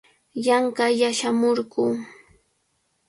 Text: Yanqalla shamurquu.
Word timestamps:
Yanqalla 0.45 1.09
shamurquu. 1.19 1.85